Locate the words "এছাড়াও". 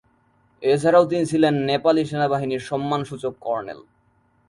0.63-1.05